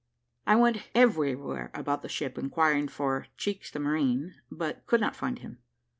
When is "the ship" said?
2.01-2.35